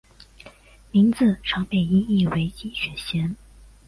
[0.89, 3.35] 名字常被音译为金雪贤。